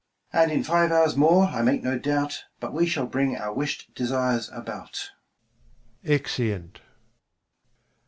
Mum. 0.33 0.41
And 0.41 0.51
in 0.51 0.63
five 0.63 0.91
hours 0.91 1.15
more, 1.15 1.43
I 1.45 1.61
make 1.61 1.83
no 1.83 1.95
doubt, 1.99 2.45
But 2.59 2.73
we 2.73 2.87
shall 2.87 3.05
bring 3.05 3.37
our 3.37 3.53
wish'd 3.53 3.93
desires 3.93 4.49
about. 4.51 5.11
[Exeunt. 6.03 6.79